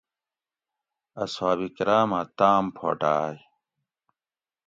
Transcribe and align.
اصحاب 1.23 1.59
کرام 1.77 2.09
اۤ 2.19 2.25
تاۤم 2.37 2.65
پھوٹائ 2.75 3.35